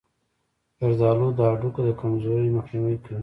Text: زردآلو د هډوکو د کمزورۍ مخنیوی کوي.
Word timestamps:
زردآلو 0.79 1.27
د 1.37 1.39
هډوکو 1.49 1.81
د 1.87 1.89
کمزورۍ 1.99 2.49
مخنیوی 2.57 2.97
کوي. 3.05 3.19